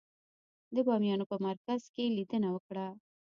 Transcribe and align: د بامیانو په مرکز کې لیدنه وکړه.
د 0.75 0.77
بامیانو 0.87 1.25
په 1.31 1.37
مرکز 1.45 1.81
کې 1.93 2.05
لیدنه 2.17 2.49
وکړه. 2.51 2.87